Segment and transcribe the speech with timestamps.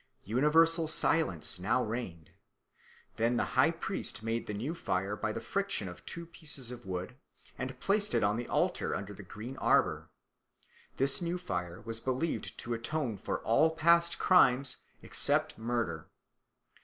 [0.25, 2.31] Universal silence now reigned.
[3.17, 6.87] Then the high priest made the new fire by the friction of two pieces of
[6.87, 7.17] wood,
[7.55, 10.09] and placed it on the altar under the green arbour.
[10.97, 16.07] This new fire was believed to atone for all past crimes except murder.